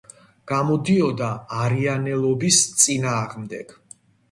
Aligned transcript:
გამოდიოდა 0.51 1.27
არიანელობის 1.59 2.59
წინაარმდეგ. 2.87 3.79